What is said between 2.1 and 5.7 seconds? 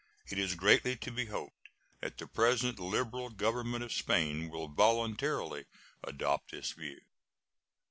the present liberal Government of Spain will voluntarily